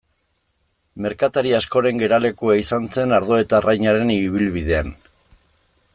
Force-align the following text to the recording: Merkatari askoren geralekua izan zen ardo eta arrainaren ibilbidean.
Merkatari 1.05 1.51
askoren 1.57 2.01
geralekua 2.03 2.57
izan 2.63 2.89
zen 2.97 3.15
ardo 3.19 3.39
eta 3.43 3.59
arrainaren 3.61 4.13
ibilbidean. 4.19 4.91